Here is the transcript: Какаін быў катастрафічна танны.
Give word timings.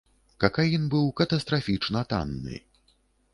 Какаін 0.43 0.87
быў 0.93 1.05
катастрафічна 1.21 2.03
танны. 2.15 2.57